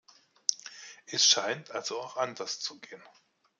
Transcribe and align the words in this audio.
Es 1.05 1.27
scheint 1.27 1.69
also 1.69 1.99
auch 1.99 2.17
anders 2.17 2.59
zu 2.59 2.79
gehen. 2.79 3.03